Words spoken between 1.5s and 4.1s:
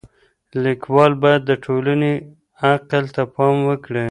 ټولني عقل ته پام وکړي.